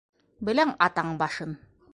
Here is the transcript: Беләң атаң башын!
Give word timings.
Беләң 0.49 0.73
атаң 0.87 1.15
башын! 1.23 1.57